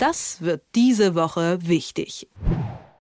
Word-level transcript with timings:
Das 0.00 0.40
wird 0.40 0.62
diese 0.74 1.14
Woche 1.14 1.58
wichtig. 1.60 2.26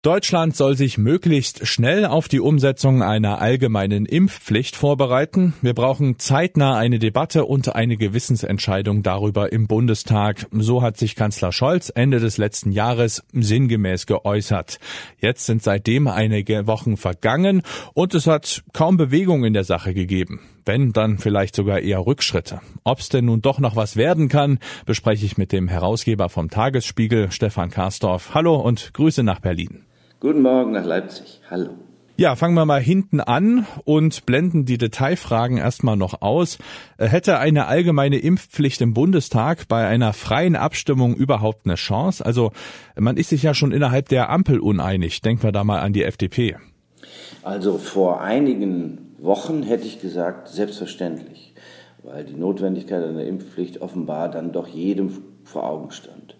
Deutschland 0.00 0.57
soll 0.57 0.79
sich 0.79 0.96
möglichst 0.96 1.67
schnell 1.67 2.07
auf 2.07 2.26
die 2.26 2.41
Umsetzung 2.41 3.03
einer 3.03 3.39
allgemeinen 3.39 4.07
Impfpflicht 4.07 4.76
vorbereiten. 4.76 5.53
Wir 5.61 5.75
brauchen 5.75 6.19
zeitnah 6.19 6.79
eine 6.79 6.99
Debatte 6.99 7.45
und 7.45 7.75
eine 7.75 7.99
Gewissensentscheidung 7.99 9.03
darüber 9.03 9.53
im 9.53 9.67
Bundestag. 9.67 10.46
So 10.53 10.80
hat 10.80 10.96
sich 10.96 11.17
Kanzler 11.17 11.53
Scholz 11.53 11.93
Ende 11.95 12.19
des 12.19 12.39
letzten 12.39 12.73
Jahres 12.73 13.25
sinngemäß 13.35 14.07
geäußert. 14.07 14.79
Jetzt 15.19 15.45
sind 15.45 15.63
seitdem 15.63 16.09
einige 16.09 16.67
Wochen 16.67 16.97
vergangen 16.97 17.61
und 17.93 18.15
es 18.15 18.27
hat 18.27 18.63
kaum 18.73 18.97
Bewegung 18.97 19.45
in 19.45 19.53
der 19.53 19.65
Sache 19.65 19.93
gegeben. 19.93 20.41
Wenn, 20.67 20.93
dann 20.93 21.19
vielleicht 21.19 21.55
sogar 21.55 21.79
eher 21.79 22.05
Rückschritte. 22.05 22.61
Ob 22.83 22.98
es 22.98 23.09
denn 23.09 23.27
nun 23.27 23.41
doch 23.41 23.61
noch 23.61 23.77
was 23.77 23.95
werden 23.96 24.29
kann, 24.29 24.59
bespreche 24.85 25.25
ich 25.25 25.39
mit 25.39 25.53
dem 25.53 25.69
Herausgeber 25.69 26.29
vom 26.29 26.51
Tagesspiegel, 26.51 27.30
Stefan 27.30 27.70
Karsdorf. 27.70 28.34
Hallo 28.34 28.56
und 28.56 28.92
Grüße 28.92 29.23
nach 29.23 29.39
Berlin. 29.39 29.84
Guten 30.19 30.42
Morgen 30.42 30.73
nach 30.73 30.84
Leipzig. 30.84 31.41
Hallo. 31.48 31.70
Ja, 32.16 32.34
fangen 32.34 32.55
wir 32.55 32.65
mal 32.65 32.80
hinten 32.80 33.20
an 33.20 33.65
und 33.84 34.27
blenden 34.27 34.65
die 34.65 34.79
Detailfragen 34.79 35.59
erstmal 35.59 35.97
noch 35.97 36.23
aus. 36.23 36.59
Äh, 36.97 37.06
hätte 37.06 37.39
eine 37.39 37.67
allgemeine 37.67 38.19
Impfpflicht 38.19 38.80
im 38.80 38.92
Bundestag 38.92 39.69
bei 39.69 39.87
einer 39.87 40.14
freien 40.14 40.56
Abstimmung 40.56 41.14
überhaupt 41.14 41.67
eine 41.67 41.77
Chance? 41.77 42.27
Also 42.27 42.51
man 42.98 43.19
ist 43.19 43.28
sich 43.28 43.45
ja 43.45 43.55
schon 43.55 43.70
innerhalb 43.70 44.09
der 44.09 44.30
Ampel 44.30 44.59
uneinig. 44.59 45.20
Denken 45.20 45.45
wir 45.45 45.53
da 45.53 45.62
mal 45.62 45.78
an 45.78 45.92
die 45.92 46.03
FDP. 46.03 46.56
Also 47.42 47.78
vor 47.78 48.20
einigen 48.20 49.14
Wochen 49.18 49.62
hätte 49.62 49.86
ich 49.86 50.00
gesagt, 50.00 50.48
selbstverständlich, 50.48 51.55
weil 52.02 52.24
die 52.24 52.34
Notwendigkeit 52.34 53.02
einer 53.02 53.24
Impfpflicht 53.24 53.80
offenbar 53.80 54.30
dann 54.30 54.52
doch 54.52 54.69
jedem 54.69 55.10
vor 55.45 55.69
Augen 55.69 55.91
stand. 55.91 56.36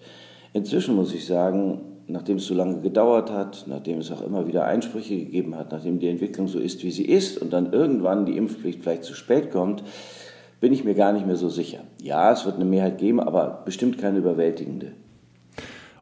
Inzwischen 0.53 0.97
muss 0.97 1.15
ich 1.15 1.27
sagen, 1.27 1.81
nachdem 2.09 2.37
es 2.37 2.47
so 2.47 2.55
lange 2.55 2.81
gedauert 2.81 3.31
hat, 3.31 3.65
nachdem 3.67 3.99
es 3.99 4.11
auch 4.11 4.23
immer 4.23 4.47
wieder 4.47 4.65
Einsprüche 4.65 5.17
gegeben 5.17 5.57
hat, 5.57 5.73
nachdem 5.73 5.99
die 5.99 6.09
Entwicklung 6.09 6.49
so 6.49 6.59
ist, 6.59 6.83
wie 6.83 6.91
sie 6.91 7.05
ist 7.05 7.39
und 7.39 7.53
dann 7.53 7.73
irgendwann 7.73 8.27
die 8.27 8.37
Impfpflicht 8.37 8.83
vielleicht 8.83 9.05
zu 9.05 9.15
spät 9.15 9.51
kommt, 9.51 9.83
bin 10.61 10.73
ich 10.73 10.85
mir 10.85 10.95
gar 10.95 11.13
nicht 11.13 11.27
mehr 11.27 11.37
so 11.37 11.49
sicher. 11.49 11.81
Ja, 12.01 12.33
es 12.33 12.47
wird 12.47 12.57
eine 12.57 12.65
Mehrheit 12.65 12.99
geben, 12.99 13.21
aber 13.21 13.63
bestimmt 13.65 13.99
keine 13.99 14.19
überwältigende. 14.19 14.93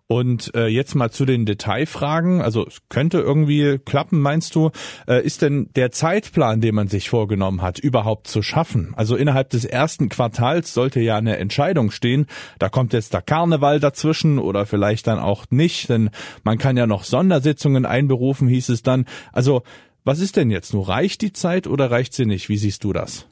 Und 0.06 0.55
äh, 0.55 0.66
jetzt 0.66 0.94
mal 0.94 1.10
zu 1.10 1.24
den 1.24 1.47
Detailfragen. 1.47 2.42
Also 2.42 2.66
es 2.66 2.83
könnte 2.91 3.20
irgendwie 3.20 3.78
klappen, 3.78 4.20
meinst 4.20 4.55
du? 4.55 4.70
Äh, 5.08 5.24
ist 5.24 5.41
denn 5.41 5.70
der 5.77 5.92
Zeitplan, 5.92 6.61
den 6.61 6.74
man 6.74 6.88
sich 6.88 7.08
vorgenommen 7.08 7.62
hat, 7.62 7.78
überhaupt 7.78 8.28
zu 8.28 8.42
schaffen? 8.42 8.92
Also 8.96 9.16
innerhalb 9.16 9.48
des 9.48 9.64
ersten 9.64 10.11
Quartals 10.11 10.74
sollte 10.74 11.00
ja 11.00 11.16
eine 11.16 11.38
Entscheidung 11.38 11.91
stehen. 11.91 12.27
Da 12.58 12.69
kommt 12.69 12.92
jetzt 12.92 13.14
der 13.14 13.22
Karneval 13.22 13.80
dazwischen 13.80 14.38
oder 14.38 14.66
vielleicht 14.66 15.06
dann 15.06 15.19
auch 15.19 15.46
nicht, 15.48 15.88
denn 15.88 16.11
man 16.42 16.58
kann 16.58 16.77
ja 16.77 16.86
noch 16.86 17.05
Sondersitzungen 17.05 17.86
einberufen, 17.86 18.46
hieß 18.46 18.68
es 18.68 18.83
dann. 18.83 19.06
Also 19.33 19.62
was 20.05 20.20
ist 20.20 20.36
denn 20.36 20.50
jetzt? 20.50 20.74
Nur 20.74 20.86
reicht 20.86 21.22
die 21.22 21.33
Zeit 21.33 21.66
oder 21.66 21.91
reicht 21.91 22.12
sie 22.12 22.27
nicht? 22.27 22.50
Wie 22.50 22.58
siehst 22.58 22.84
du 22.84 22.92
das? 22.92 23.27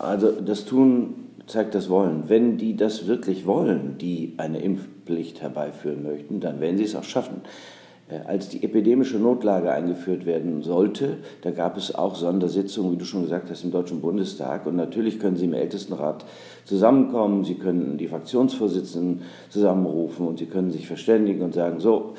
Also 0.00 0.32
das 0.40 0.64
tun 0.64 1.14
zeigt 1.52 1.74
das 1.74 1.88
Wollen. 1.88 2.24
Wenn 2.28 2.56
die 2.56 2.76
das 2.76 3.06
wirklich 3.06 3.46
wollen, 3.46 3.96
die 3.98 4.34
eine 4.38 4.60
Impfpflicht 4.60 5.42
herbeiführen 5.42 6.02
möchten, 6.02 6.40
dann 6.40 6.60
werden 6.60 6.78
sie 6.78 6.84
es 6.84 6.96
auch 6.96 7.04
schaffen. 7.04 7.42
Äh, 8.08 8.26
als 8.26 8.48
die 8.48 8.62
epidemische 8.62 9.18
Notlage 9.18 9.70
eingeführt 9.70 10.26
werden 10.26 10.62
sollte, 10.62 11.18
da 11.42 11.50
gab 11.50 11.76
es 11.76 11.94
auch 11.94 12.14
Sondersitzungen, 12.14 12.92
wie 12.92 12.96
du 12.96 13.04
schon 13.04 13.22
gesagt 13.22 13.50
hast, 13.50 13.64
im 13.64 13.70
Deutschen 13.70 14.00
Bundestag. 14.00 14.66
Und 14.66 14.76
natürlich 14.76 15.20
können 15.20 15.36
Sie 15.36 15.44
im 15.44 15.54
Ältestenrat 15.54 16.24
zusammenkommen, 16.64 17.44
Sie 17.44 17.54
können 17.54 17.98
die 17.98 18.08
Fraktionsvorsitzenden 18.08 19.22
zusammenrufen 19.48 20.26
und 20.26 20.38
Sie 20.38 20.46
können 20.46 20.70
sich 20.70 20.86
verständigen 20.86 21.42
und 21.42 21.54
sagen, 21.54 21.80
so, 21.80 22.14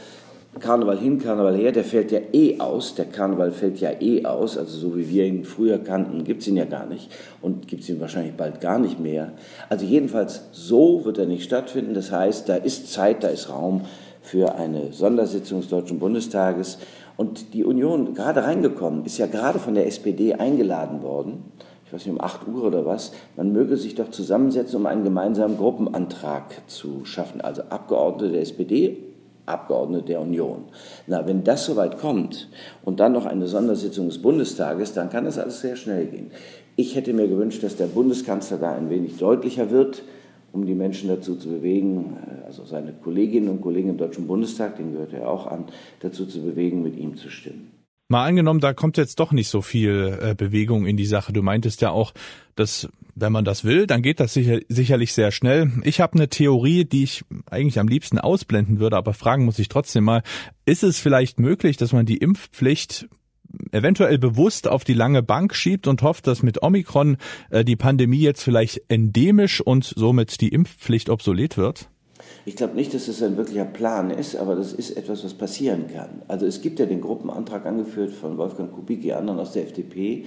Karneval 0.60 1.00
hin, 1.00 1.18
Karneval 1.18 1.58
her, 1.58 1.72
der 1.72 1.84
fällt 1.84 2.12
ja 2.12 2.20
eh 2.32 2.60
aus. 2.60 2.94
Der 2.94 3.06
Karneval 3.06 3.52
fällt 3.52 3.80
ja 3.80 3.90
eh 4.00 4.24
aus. 4.26 4.58
Also 4.58 4.78
so 4.78 4.96
wie 4.96 5.10
wir 5.10 5.26
ihn 5.26 5.46
früher 5.46 5.80
kannten, 5.80 6.24
gibt 6.24 6.42
es 6.42 6.48
ihn 6.48 6.58
ja 6.58 6.66
gar 6.66 6.86
nicht. 6.86 7.12
Und 7.42 7.68
gibt 7.68 7.84
es 7.84 7.90
ihn 7.90 8.00
wahrscheinlich 8.00 8.36
bald 8.36 8.62
gar 8.62 8.78
nicht 8.78 9.00
mehr. 9.00 9.32
Also 9.70 9.86
jedenfalls 9.86 10.44
so 10.52 11.06
wird 11.06 11.18
er 11.18 11.26
nicht 11.26 11.44
stattfinden. 11.44 11.96
Das 11.96 12.12
heißt, 12.12 12.48
da 12.50 12.56
ist 12.56 12.94
Zeit, 12.94 13.24
da 13.24 13.30
ist 13.30 13.50
Raum 13.50 13.82
für 14.22 14.56
eine 14.56 14.94
Sondersitzung 14.94 15.62
des 15.62 15.70
Deutschen 15.70 15.98
Bundestages. 15.98 16.78
Und 17.18 17.54
die 17.54 17.64
Union, 17.64 18.14
gerade 18.14 18.44
reingekommen, 18.44 19.06
ist 19.06 19.18
ja 19.18 19.26
gerade 19.26 19.60
von 19.60 19.74
der 19.74 19.88
SPD 19.88 20.36
eingeladen 20.36 21.02
worden. 21.02 21.52
Ich 21.86 21.94
weiß 21.94 22.06
nicht, 22.06 22.14
um 22.14 22.22
8 22.22 22.48
Uhr 22.48 22.64
oder 22.64 22.86
was. 22.86 23.12
Man 23.36 23.52
möge 23.52 23.76
sich 23.78 23.96
doch 23.96 24.10
zusammensetzen, 24.12 24.80
um 24.80 24.86
einen 24.86 25.04
gemeinsamen 25.04 25.58
Gruppenantrag 25.58 26.62
zu 26.68 27.06
schaffen. 27.06 27.42
Also 27.42 27.64
Abgeordnete 27.70 28.34
der 28.34 28.42
SPD 28.42 29.13
Abgeordnete 29.46 30.06
der 30.06 30.22
Union. 30.22 30.66
Na, 31.08 31.28
wenn 31.28 31.44
das 31.44 31.66
soweit 31.66 31.98
kommt 31.98 32.50
und 32.84 33.00
dann 33.00 33.14
noch 33.14 33.26
eine 33.26 33.48
Sondersitzung 33.48 34.08
des 34.08 34.22
Bundestages, 34.22 34.94
dann 34.94 35.10
kann 35.10 35.26
das 35.26 35.38
alles 35.38 35.62
sehr 35.62 35.76
schnell 35.76 36.06
gehen. 36.06 36.32
Ich 36.76 36.96
hätte 36.96 37.14
mir 37.14 37.28
gewünscht, 37.28 37.64
dass 37.64 37.76
der 37.76 37.88
Bundeskanzler 37.88 38.58
da 38.58 38.74
ein 38.74 38.90
wenig 38.90 39.18
deutlicher 39.18 39.70
wird, 39.70 40.04
um 40.52 40.66
die 40.66 40.76
Menschen 40.76 41.10
dazu 41.10 41.36
zu 41.36 41.50
bewegen, 41.50 42.18
äh, 42.26 42.46
also 42.46 42.64
seine 42.64 42.94
Kolleginnen 42.94 43.50
und 43.50 43.62
Kollegen 43.62 43.90
im 43.90 43.98
Deutschen 43.98 44.28
Bundestag, 44.28 44.78
den 44.78 44.94
gehört 44.94 45.14
er 45.14 45.30
auch 45.30 45.48
an, 45.48 45.66
dazu 46.00 46.26
zu 46.26 46.42
bewegen, 46.42 46.82
mit 46.82 46.96
ihm 46.96 47.18
zu 47.18 47.30
stimmen. 47.30 47.83
Mal 48.14 48.28
angenommen, 48.28 48.60
da 48.60 48.74
kommt 48.74 48.98
jetzt 48.98 49.20
doch 49.20 49.32
nicht 49.32 49.48
so 49.48 49.64
viel 49.64 50.20
äh, 50.22 50.36
Bewegung 50.36 50.86
in 50.86 50.98
die 50.98 51.08
Sache. 51.08 51.34
Du 51.34 51.42
meintest 51.42 51.82
ja 51.82 51.90
auch, 51.90 52.14
dass 52.54 52.88
wenn 53.16 53.32
man 53.32 53.44
das 53.44 53.64
will, 53.64 53.88
dann 53.88 54.04
geht 54.04 54.20
das 54.20 54.36
sicher, 54.36 54.60
sicherlich 54.70 55.14
sehr 55.14 55.32
schnell. 55.32 55.72
Ich 55.84 56.00
habe 56.00 56.14
eine 56.14 56.30
Theorie, 56.30 56.86
die 56.86 57.06
ich 57.06 57.26
eigentlich 57.50 57.80
am 57.80 57.88
liebsten 57.88 58.20
ausblenden 58.20 58.80
würde, 58.80 58.98
aber 58.98 59.16
fragen 59.16 59.46
muss 59.46 59.58
ich 59.58 59.68
trotzdem 59.68 60.04
mal, 60.04 60.22
ist 60.64 60.84
es 60.84 61.00
vielleicht 61.00 61.40
möglich, 61.40 61.76
dass 61.76 61.92
man 61.92 62.06
die 62.06 62.18
Impfpflicht 62.18 63.08
eventuell 63.72 64.20
bewusst 64.20 64.68
auf 64.68 64.84
die 64.84 64.94
lange 64.94 65.24
Bank 65.24 65.56
schiebt 65.56 65.88
und 65.88 66.04
hofft, 66.04 66.28
dass 66.28 66.44
mit 66.44 66.62
Omikron 66.62 67.18
äh, 67.50 67.66
die 67.66 67.76
Pandemie 67.76 68.22
jetzt 68.22 68.44
vielleicht 68.44 68.80
endemisch 68.90 69.60
und 69.60 69.86
somit 69.86 70.40
die 70.40 70.50
Impfpflicht 70.50 71.10
obsolet 71.10 71.58
wird? 71.58 71.90
Ich 72.46 72.56
glaube 72.56 72.76
nicht, 72.76 72.94
dass 72.94 73.08
es 73.08 73.24
ein 73.24 73.38
wirklicher 73.38 73.66
Plan 73.66 74.10
ist, 74.10 74.36
aber 74.36 74.56
das 74.56 74.74
ist 74.74 74.98
etwas, 74.98 75.24
was 75.24 75.34
passieren 75.34 75.86
kann. 75.88 76.22
Also 76.28 76.46
es 76.46 76.62
gibt 76.62 76.80
ja 76.80 76.86
den 76.86 77.02
Gruppenantrag 77.02 77.66
angeführt 77.66 78.12
von 78.12 78.38
Wolfgang 78.38 78.72
Kubicki, 78.72 79.14
anderen 79.14 79.40
aus 79.40 79.54
der 79.54 79.64
FDP, 79.64 80.26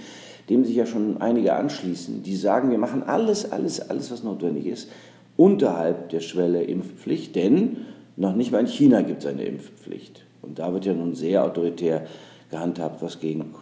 dem 0.48 0.64
sich 0.64 0.76
ja 0.76 0.86
schon 0.86 1.20
einige 1.20 1.54
anschließen, 1.54 2.22
die 2.22 2.36
sagen, 2.36 2.70
wir 2.70 2.78
machen 2.78 3.02
alles, 3.02 3.50
alles, 3.52 3.90
alles, 3.90 4.10
was 4.10 4.22
notwendig 4.22 4.66
ist, 4.66 4.88
unterhalb 5.36 6.08
der 6.08 6.20
Schwelle 6.20 6.62
Impfpflicht, 6.62 7.36
denn 7.36 7.78
noch 8.16 8.34
nicht 8.34 8.52
mal 8.52 8.60
in 8.60 8.66
China 8.66 9.02
gibt 9.02 9.24
es 9.24 9.26
eine 9.26 9.44
Impfpflicht. 9.44 10.24
Und 10.40 10.58
da 10.58 10.72
wird 10.72 10.86
ja 10.86 10.94
nun 10.94 11.14
sehr 11.14 11.44
autoritär 11.44 12.06
gehandhabt, 12.50 13.02
was 13.02 13.20
gegen 13.20 13.54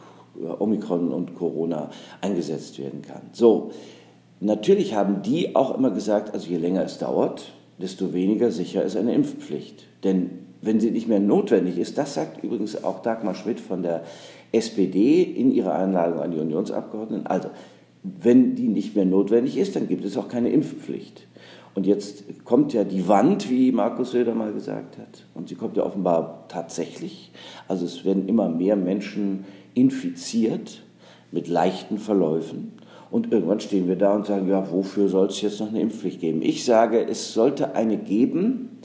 Omikron 0.58 1.12
und 1.12 1.34
Corona 1.34 1.90
eingesetzt 2.20 2.78
werden 2.78 3.02
kann. 3.02 3.22
So, 3.32 3.70
natürlich 4.40 4.94
haben 4.94 5.22
die 5.22 5.56
auch 5.56 5.76
immer 5.76 5.90
gesagt, 5.90 6.34
also 6.34 6.48
je 6.48 6.58
länger 6.58 6.84
es 6.84 6.98
dauert, 6.98 7.52
desto 7.78 8.12
weniger 8.12 8.50
sicher 8.50 8.82
ist 8.82 8.96
eine 8.96 9.14
Impfpflicht. 9.14 9.86
Denn 10.04 10.30
wenn 10.62 10.80
sie 10.80 10.90
nicht 10.90 11.08
mehr 11.08 11.20
notwendig 11.20 11.78
ist, 11.78 11.98
das 11.98 12.14
sagt 12.14 12.42
übrigens 12.42 12.82
auch 12.84 13.02
Dagmar 13.02 13.34
Schmidt 13.34 13.60
von 13.60 13.82
der 13.82 14.04
SPD 14.52 15.22
in 15.22 15.52
ihrer 15.52 15.74
Einladung 15.74 16.20
an 16.20 16.30
die 16.30 16.38
Unionsabgeordneten, 16.38 17.26
also 17.26 17.50
wenn 18.02 18.54
die 18.54 18.68
nicht 18.68 18.94
mehr 18.94 19.06
notwendig 19.06 19.56
ist, 19.56 19.76
dann 19.76 19.88
gibt 19.88 20.04
es 20.04 20.16
auch 20.16 20.28
keine 20.28 20.50
Impfpflicht. 20.50 21.26
Und 21.74 21.86
jetzt 21.86 22.44
kommt 22.44 22.72
ja 22.72 22.84
die 22.84 23.08
Wand, 23.08 23.50
wie 23.50 23.72
Markus 23.72 24.12
Söder 24.12 24.34
mal 24.34 24.52
gesagt 24.52 24.96
hat. 24.98 25.24
Und 25.34 25.48
sie 25.48 25.56
kommt 25.56 25.76
ja 25.76 25.84
offenbar 25.84 26.44
tatsächlich. 26.48 27.32
Also 27.66 27.84
es 27.84 28.04
werden 28.04 28.28
immer 28.28 28.48
mehr 28.48 28.76
Menschen 28.76 29.44
infiziert 29.74 30.82
mit 31.32 31.48
leichten 31.48 31.98
Verläufen. 31.98 32.72
Und 33.14 33.30
irgendwann 33.30 33.60
stehen 33.60 33.86
wir 33.86 33.94
da 33.94 34.12
und 34.12 34.26
sagen, 34.26 34.48
ja, 34.48 34.72
wofür 34.72 35.08
soll 35.08 35.28
es 35.28 35.41
jetzt 35.41 35.60
noch 35.60 35.69
eine 35.69 35.80
Impfpflicht 35.80 36.20
geben? 36.20 36.42
Ich 36.42 36.64
sage, 36.64 37.06
es 37.06 37.32
sollte 37.32 37.76
eine 37.76 37.97
geben, 37.97 38.81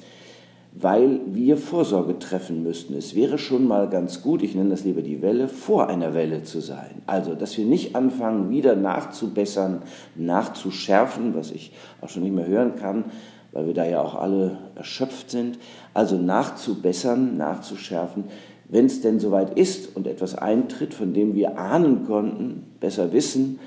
weil 0.72 1.22
wir 1.26 1.58
Vorsorge 1.58 2.20
treffen 2.20 2.62
müssten. 2.62 2.94
Es 2.94 3.16
wäre 3.16 3.40
schon 3.40 3.68
mal 3.68 3.90
ganz 3.90 4.22
gut, 4.22 4.44
ich 4.44 4.54
nenne 4.54 4.70
das 4.70 4.84
lieber 4.84 5.02
die 5.02 5.24
Welle, 5.24 5.48
vor 5.48 5.88
einer 5.88 6.14
Welle 6.14 6.44
zu 6.44 6.60
sein. 6.60 7.02
Also, 7.08 7.34
dass 7.34 7.58
wir 7.58 7.66
nicht 7.66 7.96
anfangen, 7.96 8.52
wieder 8.52 8.76
nachzubessern, 8.76 9.82
nachzuschärfen, 10.14 11.34
was 11.34 11.50
ich 11.50 11.72
auch 12.00 12.10
schon 12.10 12.22
nicht 12.22 12.36
mehr 12.36 12.46
hören 12.46 12.76
kann, 12.76 13.06
weil 13.52 13.66
wir 13.66 13.74
da 13.74 13.84
ja 13.84 14.00
auch 14.00 14.14
alle 14.14 14.60
erschöpft 14.76 15.32
sind. 15.32 15.58
Also 15.96 16.18
nachzubessern, 16.18 17.36
nachzuschärfen, 17.36 18.26
wenn 18.68 18.86
es 18.86 19.02
denn 19.02 19.20
soweit 19.20 19.58
ist 19.58 19.96
und 19.96 20.06
etwas 20.06 20.36
eintritt, 20.36 20.94
von 20.94 21.16
dem 21.16 21.34
wir 21.34 21.58
ahnen 21.58 22.06
konnten, 22.06 22.68
besser 22.80 23.12
wissen, 23.12 23.58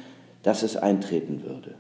dass 0.43 0.62
es 0.62 0.77
eintreten 0.77 1.43
würde. 1.43 1.75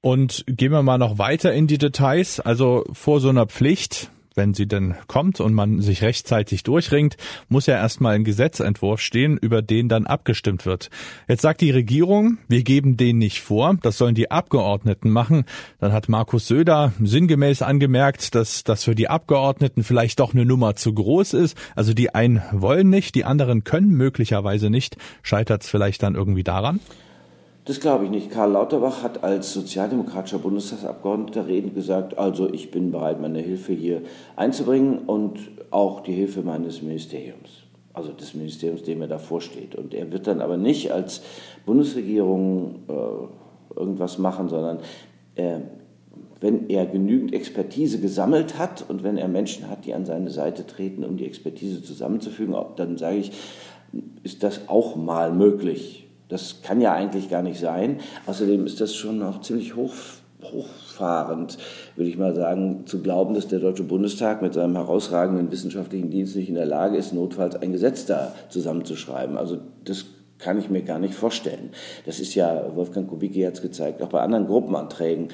Und 0.00 0.44
gehen 0.46 0.70
wir 0.70 0.82
mal 0.82 0.98
noch 0.98 1.16
weiter 1.18 1.54
in 1.54 1.66
die 1.66 1.78
Details. 1.78 2.38
Also 2.38 2.84
vor 2.92 3.20
so 3.20 3.30
einer 3.30 3.46
Pflicht, 3.46 4.10
wenn 4.34 4.52
sie 4.52 4.66
denn 4.66 4.96
kommt 5.06 5.40
und 5.40 5.54
man 5.54 5.80
sich 5.80 6.02
rechtzeitig 6.02 6.62
durchringt, 6.62 7.16
muss 7.48 7.64
ja 7.64 7.76
erstmal 7.76 8.14
ein 8.14 8.24
Gesetzentwurf 8.24 9.00
stehen, 9.00 9.38
über 9.38 9.62
den 9.62 9.88
dann 9.88 10.06
abgestimmt 10.06 10.66
wird. 10.66 10.90
Jetzt 11.26 11.40
sagt 11.40 11.62
die 11.62 11.70
Regierung, 11.70 12.36
wir 12.48 12.64
geben 12.64 12.98
den 12.98 13.16
nicht 13.16 13.40
vor, 13.40 13.78
das 13.80 13.96
sollen 13.96 14.14
die 14.14 14.30
Abgeordneten 14.30 15.08
machen. 15.08 15.44
Dann 15.80 15.92
hat 15.92 16.10
Markus 16.10 16.48
Söder 16.48 16.92
sinngemäß 17.02 17.62
angemerkt, 17.62 18.34
dass 18.34 18.62
das 18.62 18.84
für 18.84 18.94
die 18.94 19.08
Abgeordneten 19.08 19.84
vielleicht 19.84 20.20
doch 20.20 20.34
eine 20.34 20.44
Nummer 20.44 20.76
zu 20.76 20.92
groß 20.92 21.32
ist. 21.32 21.56
Also 21.76 21.94
die 21.94 22.14
einen 22.14 22.42
wollen 22.52 22.90
nicht, 22.90 23.14
die 23.14 23.24
anderen 23.24 23.64
können 23.64 23.88
möglicherweise 23.88 24.68
nicht. 24.68 24.98
Scheitert 25.22 25.62
es 25.62 25.70
vielleicht 25.70 26.02
dann 26.02 26.14
irgendwie 26.14 26.44
daran? 26.44 26.80
Das 27.64 27.80
glaube 27.80 28.04
ich 28.04 28.10
nicht. 28.10 28.30
Karl 28.30 28.52
Lauterbach 28.52 29.02
hat 29.02 29.24
als 29.24 29.54
sozialdemokratischer 29.54 30.38
Bundestagsabgeordneter 30.38 31.46
redend 31.46 31.74
gesagt, 31.74 32.18
also 32.18 32.52
ich 32.52 32.70
bin 32.70 32.90
bereit, 32.90 33.20
meine 33.22 33.38
Hilfe 33.38 33.72
hier 33.72 34.02
einzubringen 34.36 34.98
und 34.98 35.38
auch 35.70 36.00
die 36.00 36.12
Hilfe 36.12 36.42
meines 36.42 36.82
Ministeriums, 36.82 37.62
also 37.94 38.12
des 38.12 38.34
Ministeriums, 38.34 38.82
dem 38.82 39.00
er 39.00 39.08
davor 39.08 39.40
steht. 39.40 39.76
Und 39.76 39.94
er 39.94 40.12
wird 40.12 40.26
dann 40.26 40.42
aber 40.42 40.58
nicht 40.58 40.92
als 40.92 41.22
Bundesregierung 41.64 42.80
äh, 42.86 43.78
irgendwas 43.78 44.18
machen, 44.18 44.50
sondern 44.50 44.80
äh, 45.36 45.60
wenn 46.40 46.68
er 46.68 46.84
genügend 46.84 47.32
Expertise 47.32 47.98
gesammelt 47.98 48.58
hat 48.58 48.84
und 48.86 49.02
wenn 49.02 49.16
er 49.16 49.28
Menschen 49.28 49.70
hat, 49.70 49.86
die 49.86 49.94
an 49.94 50.04
seine 50.04 50.28
Seite 50.28 50.66
treten, 50.66 51.02
um 51.02 51.16
die 51.16 51.24
Expertise 51.24 51.82
zusammenzufügen, 51.82 52.54
dann 52.76 52.98
sage 52.98 53.16
ich, 53.16 53.32
ist 54.22 54.42
das 54.42 54.68
auch 54.68 54.96
mal 54.96 55.32
möglich 55.32 56.04
das 56.34 56.62
kann 56.62 56.80
ja 56.80 56.92
eigentlich 56.92 57.30
gar 57.30 57.42
nicht 57.42 57.60
sein. 57.60 58.00
Außerdem 58.26 58.66
ist 58.66 58.80
das 58.80 58.96
schon 58.96 59.18
noch 59.18 59.40
ziemlich 59.40 59.76
hoch, 59.76 59.94
hochfahrend, 60.42 61.58
würde 61.94 62.10
ich 62.10 62.18
mal 62.18 62.34
sagen, 62.34 62.82
zu 62.86 63.02
glauben, 63.02 63.34
dass 63.34 63.46
der 63.46 63.60
Deutsche 63.60 63.84
Bundestag 63.84 64.42
mit 64.42 64.52
seinem 64.52 64.74
herausragenden 64.74 65.52
wissenschaftlichen 65.52 66.10
Dienst 66.10 66.34
nicht 66.34 66.48
in 66.48 66.56
der 66.56 66.66
Lage 66.66 66.96
ist, 66.96 67.14
notfalls 67.14 67.54
ein 67.54 67.70
Gesetz 67.70 68.06
da 68.06 68.34
zusammenzuschreiben. 68.48 69.38
Also 69.38 69.58
das 69.84 70.06
kann 70.38 70.58
ich 70.58 70.68
mir 70.68 70.82
gar 70.82 70.98
nicht 70.98 71.14
vorstellen. 71.14 71.70
Das 72.04 72.18
ist 72.18 72.34
ja, 72.34 72.74
Wolfgang 72.74 73.08
Kubicki 73.08 73.42
hat 73.42 73.54
es 73.54 73.62
gezeigt, 73.62 74.02
auch 74.02 74.08
bei 74.08 74.20
anderen 74.20 74.48
Gruppenanträgen 74.48 75.28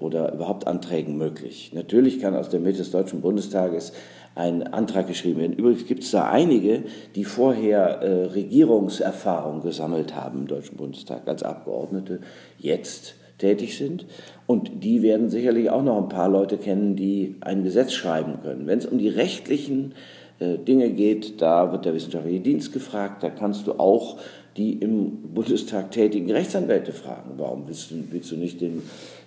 oder 0.00 0.32
überhaupt 0.32 0.66
Anträgen 0.66 1.16
möglich. 1.16 1.70
Natürlich 1.74 2.20
kann 2.20 2.34
aus 2.34 2.48
der 2.48 2.58
Mitte 2.58 2.78
des 2.78 2.90
Deutschen 2.90 3.20
Bundestages 3.20 3.92
ein 4.40 4.62
Antrag 4.62 5.06
geschrieben 5.06 5.40
werden. 5.40 5.52
Übrigens 5.52 5.86
gibt 5.86 6.02
es 6.02 6.10
da 6.10 6.30
einige, 6.30 6.84
die 7.14 7.24
vorher 7.24 8.00
äh, 8.00 8.24
Regierungserfahrung 8.26 9.60
gesammelt 9.60 10.16
haben 10.16 10.40
im 10.40 10.46
Deutschen 10.46 10.76
Bundestag 10.76 11.28
als 11.28 11.42
Abgeordnete, 11.42 12.20
jetzt 12.58 13.14
tätig 13.38 13.76
sind. 13.76 14.06
Und 14.46 14.82
die 14.82 15.02
werden 15.02 15.28
sicherlich 15.28 15.70
auch 15.70 15.82
noch 15.82 15.98
ein 15.98 16.08
paar 16.08 16.28
Leute 16.28 16.56
kennen, 16.56 16.96
die 16.96 17.36
ein 17.40 17.64
Gesetz 17.64 17.92
schreiben 17.92 18.40
können. 18.42 18.66
Wenn 18.66 18.78
es 18.78 18.86
um 18.86 18.98
die 18.98 19.08
rechtlichen 19.08 19.94
äh, 20.38 20.56
Dinge 20.56 20.90
geht, 20.90 21.42
da 21.42 21.70
wird 21.72 21.84
der 21.84 21.94
wissenschaftliche 21.94 22.40
Dienst 22.40 22.72
gefragt, 22.72 23.22
da 23.22 23.30
kannst 23.30 23.66
du 23.66 23.72
auch 23.74 24.18
die 24.56 24.72
im 24.74 25.34
Bundestag 25.34 25.90
tätigen 25.90 26.30
Rechtsanwälte 26.30 26.92
fragen. 26.92 27.32
Warum 27.36 27.68
willst 27.68 27.90
du, 27.90 27.96
willst 28.10 28.30
du 28.32 28.36
nicht 28.36 28.60
den, 28.60 28.82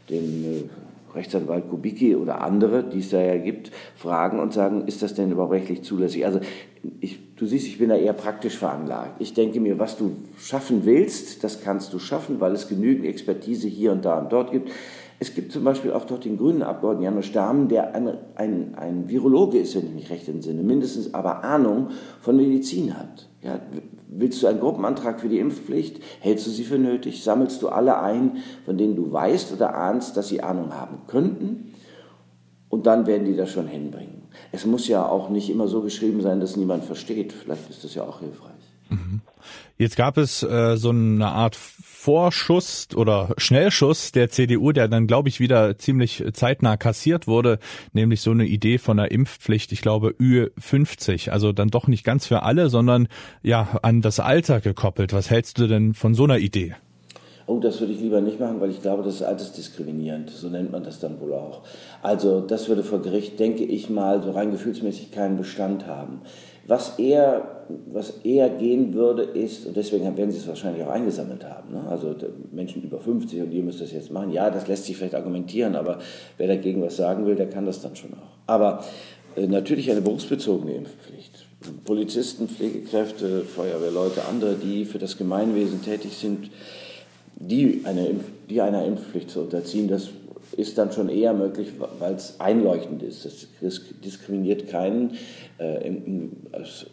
den 0.09 0.43
äh, 0.43 0.63
Rechtsanwalt 1.15 1.69
Kubicki 1.69 2.15
oder 2.15 2.41
andere, 2.41 2.83
die 2.83 2.99
es 2.99 3.09
da 3.09 3.21
ja 3.21 3.37
gibt, 3.37 3.71
fragen 3.95 4.39
und 4.39 4.53
sagen, 4.53 4.87
ist 4.87 5.01
das 5.01 5.13
denn 5.13 5.31
überhaupt 5.31 5.53
rechtlich 5.53 5.83
zulässig? 5.83 6.25
Also 6.25 6.39
ich, 6.99 7.35
du 7.35 7.45
siehst, 7.45 7.67
ich 7.67 7.77
bin 7.77 7.89
da 7.89 7.95
eher 7.95 8.13
praktisch 8.13 8.57
veranlagt. 8.57 9.15
Ich 9.19 9.33
denke 9.33 9.59
mir, 9.59 9.79
was 9.79 9.97
du 9.97 10.11
schaffen 10.37 10.85
willst, 10.85 11.43
das 11.43 11.61
kannst 11.61 11.93
du 11.93 11.99
schaffen, 11.99 12.39
weil 12.39 12.53
es 12.53 12.67
genügend 12.67 13.05
Expertise 13.05 13.67
hier 13.67 13.91
und 13.91 14.05
da 14.05 14.19
und 14.19 14.31
dort 14.31 14.51
gibt. 14.51 14.71
Es 15.19 15.33
gibt 15.33 15.53
zum 15.53 15.63
Beispiel 15.63 15.93
auch 15.93 16.03
dort 16.05 16.25
den 16.25 16.37
grünen 16.37 16.63
Abgeordneten 16.63 17.05
Janusz 17.05 17.27
Stamm, 17.27 17.69
der 17.69 17.95
ein, 17.95 18.17
ein, 18.35 18.75
ein 18.75 19.07
Virologe 19.07 19.59
ist, 19.59 19.75
wenn 19.75 19.85
ich 19.85 19.93
mich 19.93 20.09
recht 20.09 20.27
entsinne, 20.27 20.63
mindestens 20.63 21.13
aber 21.13 21.45
Ahnung 21.45 21.91
von 22.19 22.35
Medizin 22.35 22.97
hat. 22.97 23.29
Ja, 23.41 23.59
willst 24.17 24.41
du 24.41 24.47
einen 24.47 24.59
Gruppenantrag 24.59 25.19
für 25.19 25.29
die 25.29 25.39
Impfpflicht? 25.39 26.01
Hältst 26.19 26.47
du 26.47 26.51
sie 26.51 26.63
für 26.63 26.77
nötig? 26.77 27.23
Sammelst 27.23 27.61
du 27.61 27.69
alle 27.69 27.99
ein, 27.99 28.37
von 28.65 28.77
denen 28.77 28.95
du 28.95 29.11
weißt 29.11 29.53
oder 29.53 29.75
ahnst, 29.75 30.17
dass 30.17 30.29
sie 30.29 30.41
Ahnung 30.41 30.73
haben 30.73 31.01
könnten? 31.07 31.73
Und 32.69 32.87
dann 32.87 33.05
werden 33.05 33.25
die 33.25 33.35
das 33.35 33.51
schon 33.51 33.67
hinbringen. 33.67 34.23
Es 34.51 34.65
muss 34.65 34.87
ja 34.87 35.05
auch 35.07 35.29
nicht 35.29 35.49
immer 35.49 35.67
so 35.67 35.81
geschrieben 35.81 36.21
sein, 36.21 36.39
dass 36.39 36.57
niemand 36.57 36.83
versteht. 36.83 37.33
Vielleicht 37.33 37.69
ist 37.69 37.83
das 37.83 37.93
ja 37.93 38.03
auch 38.03 38.19
hilfreich. 38.19 38.52
Mhm. 38.93 39.21
Jetzt 39.77 39.95
gab 39.95 40.17
es 40.17 40.43
äh, 40.43 40.77
so 40.77 40.89
eine 40.89 41.27
Art 41.27 41.55
Vorschuss 41.55 42.89
oder 42.95 43.33
Schnellschuss 43.37 44.11
der 44.11 44.29
CDU, 44.29 44.71
der 44.71 44.87
dann, 44.87 45.07
glaube 45.07 45.29
ich, 45.29 45.39
wieder 45.39 45.77
ziemlich 45.77 46.23
zeitnah 46.33 46.75
kassiert 46.75 47.27
wurde, 47.27 47.59
nämlich 47.93 48.21
so 48.21 48.31
eine 48.31 48.45
Idee 48.45 48.77
von 48.77 48.99
einer 48.99 49.09
Impfpflicht, 49.09 49.71
ich 49.71 49.81
glaube, 49.81 50.09
Ü50. 50.19 51.29
Also 51.29 51.53
dann 51.53 51.69
doch 51.69 51.87
nicht 51.87 52.03
ganz 52.03 52.27
für 52.27 52.43
alle, 52.43 52.69
sondern 52.69 53.07
ja 53.41 53.79
an 53.81 54.01
das 54.01 54.19
Alter 54.19 54.59
gekoppelt. 54.59 55.13
Was 55.13 55.29
hältst 55.29 55.59
du 55.59 55.67
denn 55.67 55.93
von 55.93 56.13
so 56.13 56.25
einer 56.25 56.39
Idee? 56.39 56.75
Oh, 57.45 57.59
das 57.59 57.79
würde 57.81 57.93
ich 57.93 57.99
lieber 57.99 58.21
nicht 58.21 58.39
machen, 58.39 58.61
weil 58.61 58.69
ich 58.69 58.81
glaube, 58.81 59.03
das 59.03 59.15
ist 59.15 59.23
altersdiskriminierend. 59.23 60.29
So 60.29 60.47
nennt 60.47 60.71
man 60.71 60.83
das 60.83 60.99
dann 60.99 61.19
wohl 61.19 61.33
auch. 61.33 61.61
Also 62.01 62.39
das 62.39 62.69
würde 62.69 62.83
vor 62.83 63.01
Gericht, 63.01 63.39
denke 63.39 63.63
ich 63.63 63.89
mal, 63.89 64.23
so 64.23 64.31
rein 64.31 64.51
gefühlsmäßig 64.51 65.11
keinen 65.11 65.37
Bestand 65.37 65.85
haben. 65.85 66.21
Was 66.65 66.97
eher, 66.97 67.65
was 67.91 68.11
eher 68.23 68.49
gehen 68.49 68.93
würde, 68.93 69.23
ist, 69.23 69.67
und 69.67 69.75
deswegen 69.75 70.15
werden 70.15 70.31
sie 70.31 70.37
es 70.37 70.47
wahrscheinlich 70.47 70.81
auch 70.83 70.91
eingesammelt 70.91 71.43
haben, 71.43 71.73
ne? 71.73 71.83
also 71.89 72.15
Menschen 72.53 72.83
über 72.83 73.01
50 73.01 73.41
und 73.41 73.51
ihr 73.51 73.63
müsst 73.63 73.81
das 73.81 73.91
jetzt 73.91 74.13
machen. 74.13 74.31
Ja, 74.31 74.49
das 74.49 74.69
lässt 74.69 74.85
sich 74.85 74.95
vielleicht 74.95 75.15
argumentieren, 75.15 75.75
aber 75.75 75.99
wer 76.37 76.47
dagegen 76.47 76.81
was 76.81 76.95
sagen 76.95 77.25
will, 77.25 77.35
der 77.35 77.49
kann 77.49 77.65
das 77.65 77.81
dann 77.81 77.97
schon 77.97 78.13
auch. 78.13 78.37
Aber 78.47 78.85
äh, 79.35 79.47
natürlich 79.47 79.91
eine 79.91 80.01
berufsbezogene 80.01 80.73
Impfpflicht. 80.73 81.45
Polizisten, 81.83 82.47
Pflegekräfte, 82.47 83.41
Feuerwehrleute, 83.41 84.23
andere, 84.29 84.55
die 84.55 84.85
für 84.85 84.99
das 84.99 85.17
Gemeinwesen 85.17 85.81
tätig 85.81 86.17
sind, 86.17 86.49
die, 87.35 87.81
eine 87.85 88.07
Impf 88.07 88.25
die 88.49 88.61
einer 88.61 88.85
Impfpflicht 88.85 89.29
zu 89.29 89.41
unterziehen, 89.41 89.87
das 89.87 90.09
ist 90.57 90.77
dann 90.77 90.91
schon 90.91 91.09
eher 91.09 91.33
möglich, 91.33 91.69
weil 91.99 92.13
es 92.13 92.39
einleuchtend 92.39 93.01
ist. 93.01 93.25
Das 93.25 93.47
diskriminiert 94.03 94.67
keinen 94.67 95.17
äh, 95.57 95.89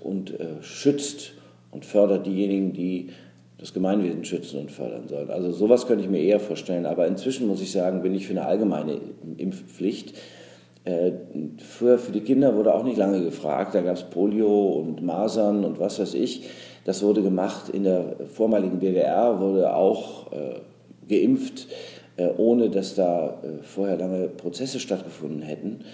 und 0.03 0.41
äh, 0.41 0.63
schützt 0.63 1.33
und 1.71 1.85
fördert 1.85 2.27
diejenigen, 2.27 2.73
die 2.73 3.11
das 3.59 3.75
Gemeinwesen 3.75 4.25
schützen 4.25 4.61
und 4.61 4.71
fördern 4.71 5.09
sollen. 5.09 5.31
Also 5.31 5.53
sowas 5.53 5.87
könnte 5.87 6.03
ich 6.03 6.11
mir 6.11 6.23
eher 6.23 6.41
vorstellen. 6.41 6.87
Aber 6.87 7.07
inzwischen 7.07 7.47
muss 7.47 7.61
ich 7.61 7.73
sagen, 7.73 8.01
bin 8.01 8.15
ich 8.15 8.27
für 8.27 8.33
eine 8.33 8.47
allgemeine 8.47 8.99
Impfpflicht. 9.37 10.15
Äh, 10.85 11.13
früher 11.59 11.99
für 11.99 12.13
die 12.13 12.23
Kinder 12.23 12.57
wurde 12.57 12.75
auch 12.75 12.85
nicht 12.85 12.97
lange 12.97 13.23
gefragt. 13.23 13.75
Da 13.75 13.83
gab 13.83 13.97
es 13.97 14.05
Polio 14.05 14.71
und 14.71 15.03
Masern 15.03 15.65
und 15.65 15.79
was 15.79 15.99
weiß 15.99 16.15
ich. 16.15 16.49
Das 16.85 17.03
wurde 17.03 17.23
gemacht 17.23 17.69
in 17.69 17.85
der 17.85 18.17
vormaligen 18.35 18.81
DDR, 18.81 19.41
wurde 19.41 19.75
auch 19.75 20.33
äh, 20.33 20.61
geimpft. 21.09 21.67
Äh, 22.21 22.35
ohne 22.37 22.69
dass 22.69 22.95
da 22.95 23.41
äh, 23.43 23.63
vorher 23.63 23.97
lange 23.97 24.29
Prozesse 24.29 24.79
stattgefunden 24.79 25.41
hätten. 25.41 25.85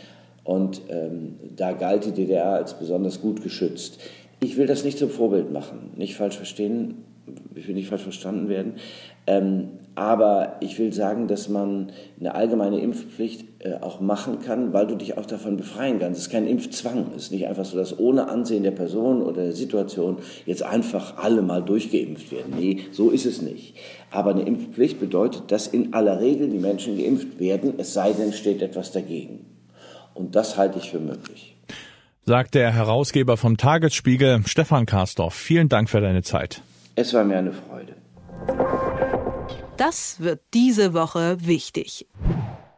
Und 0.43 0.81
ähm, 0.89 1.37
da 1.55 1.71
galt 1.71 2.05
die 2.05 2.11
DDR 2.11 2.53
als 2.53 2.75
besonders 2.75 3.21
gut 3.21 3.45
geschützt. 3.45 4.01
Ich 4.41 4.57
will 4.57 4.67
das 4.67 4.83
nicht 4.83 4.99
zum 4.99 5.11
Vorbild 5.11 5.53
machen, 5.53 5.93
nicht 5.97 6.17
falsch 6.17 6.37
verstehen, 6.37 7.05
ich 7.55 7.67
will 7.67 7.75
nicht 7.75 7.89
falsch 7.89 8.03
verstanden 8.03 8.49
werden. 8.49 8.75
Ähm, 9.27 9.69
aber 9.97 10.57
ich 10.61 10.79
will 10.79 10.93
sagen, 10.93 11.27
dass 11.27 11.49
man 11.49 11.91
eine 12.21 12.35
allgemeine 12.35 12.79
Impfpflicht 12.81 13.47
äh, 13.61 13.77
auch 13.81 13.99
machen 13.99 14.41
kann, 14.41 14.75
weil 14.75 14.87
du 14.87 14.95
dich 14.95 15.17
auch 15.17 15.25
davon 15.25 15.57
befreien 15.57 15.99
kannst. 15.99 16.21
Es 16.21 16.27
ist 16.27 16.33
kein 16.33 16.47
Impfzwang. 16.47 17.07
Es 17.17 17.25
ist 17.25 17.33
nicht 17.33 17.47
einfach 17.47 17.65
so, 17.65 17.79
dass 17.79 17.99
ohne 17.99 18.29
Ansehen 18.29 18.63
der 18.63 18.73
Person 18.73 19.23
oder 19.23 19.45
der 19.45 19.53
Situation 19.53 20.19
jetzt 20.45 20.63
einfach 20.63 21.17
alle 21.17 21.41
mal 21.41 21.63
durchgeimpft 21.63 22.31
werden. 22.31 22.55
Nee, 22.59 22.81
so 22.93 23.11
ist 23.11 23.25
es 23.25 23.41
nicht. 23.41 23.75
Aber 24.11 24.31
eine 24.31 24.43
Impfpflicht 24.43 25.01
bedeutet, 25.01 25.51
dass 25.51 25.67
in 25.67 25.95
aller 25.95 26.21
Regel 26.21 26.51
die 26.51 26.59
Menschen 26.59 26.99
geimpft 26.99 27.41
werden, 27.41 27.75
es 27.79 27.95
sei 27.95 28.13
denn, 28.13 28.33
steht 28.33 28.61
etwas 28.61 28.93
dagegen. 28.93 29.47
Und 30.13 30.37
das 30.37 30.59
halte 30.59 30.79
ich 30.79 30.91
für 30.91 31.01
möglich. 31.01 31.57
Sagt 32.25 32.55
der 32.55 32.73
Herausgeber 32.73 33.37
vom 33.37 33.57
Tagesspiegel, 33.57 34.43
Stefan 34.47 34.85
Karsdorf. 34.85 35.35
Vielen 35.35 35.69
Dank 35.69 35.89
für 35.89 36.01
deine 36.01 36.23
Zeit. 36.23 36.61
Es 36.99 37.13
war 37.13 37.25
mir 37.25 37.37
eine 37.37 37.53
Freude. 37.53 37.95
Das 39.77 40.19
wird 40.19 40.41
diese 40.55 40.95
Woche 40.95 41.37
wichtig. 41.41 42.07